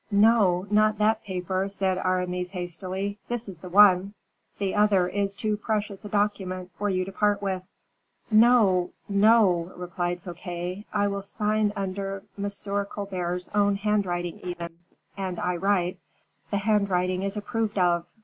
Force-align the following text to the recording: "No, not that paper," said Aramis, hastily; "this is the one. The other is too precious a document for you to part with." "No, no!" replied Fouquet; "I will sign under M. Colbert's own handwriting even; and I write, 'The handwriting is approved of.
"No, 0.09 0.65
not 0.71 0.97
that 0.97 1.23
paper," 1.23 1.69
said 1.69 1.99
Aramis, 1.99 2.49
hastily; 2.49 3.19
"this 3.27 3.47
is 3.47 3.59
the 3.59 3.69
one. 3.69 4.15
The 4.57 4.73
other 4.73 5.07
is 5.07 5.35
too 5.35 5.57
precious 5.57 6.03
a 6.03 6.09
document 6.09 6.71
for 6.75 6.89
you 6.89 7.05
to 7.05 7.11
part 7.11 7.39
with." 7.39 7.61
"No, 8.31 8.93
no!" 9.07 9.71
replied 9.75 10.23
Fouquet; 10.23 10.87
"I 10.91 11.07
will 11.07 11.21
sign 11.21 11.71
under 11.75 12.23
M. 12.35 12.47
Colbert's 12.89 13.47
own 13.53 13.75
handwriting 13.75 14.39
even; 14.39 14.75
and 15.15 15.39
I 15.39 15.57
write, 15.57 15.99
'The 16.49 16.57
handwriting 16.57 17.21
is 17.21 17.37
approved 17.37 17.77
of. 17.77 18.07